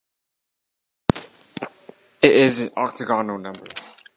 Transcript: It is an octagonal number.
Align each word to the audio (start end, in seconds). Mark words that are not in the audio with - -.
It 1.13 1.17
is 2.23 2.63
an 2.63 2.71
octagonal 2.75 3.37
number. 3.37 3.67